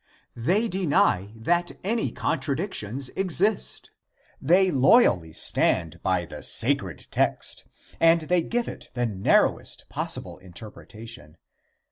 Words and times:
They 0.35 0.67
deny 0.67 1.31
that 1.35 1.77
any 1.83 2.11
contradictions 2.11 3.09
exist. 3.09 3.91
They 4.41 4.71
loyally 4.71 5.31
stand 5.31 6.01
by 6.01 6.25
the 6.25 6.41
sacred 6.41 7.05
text, 7.11 7.67
and 7.99 8.21
they 8.21 8.41
give 8.41 8.67
it 8.67 8.89
the 8.95 9.05
narrowest 9.05 9.87
possible 9.89 10.39
interpretation. 10.39 11.37